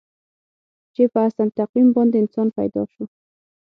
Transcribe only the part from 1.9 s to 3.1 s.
باندې انسان پیدا شو.